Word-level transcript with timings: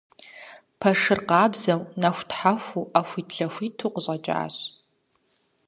Пэшыр 0.79 1.19
къабзэу 1.27 1.81
нэхутхьэхуу 2.01 2.89
Ӏэхуитлъэхуиту 2.91 3.93
къыщӀэкӀащ. 3.93 4.55